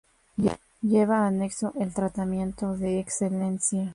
[0.81, 3.89] Lleva anexo el tratamiento de "Excelencia".